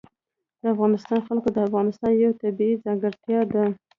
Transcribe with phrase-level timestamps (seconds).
[0.61, 3.63] د افغانستان جلکو د افغانستان یوه طبیعي ځانګړتیا ده.